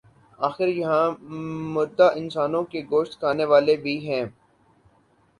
[0.39, 1.05] آخر یہاں
[1.73, 4.25] مردہ انسانوں کے گوشت کھانے والے بھی ہیں۔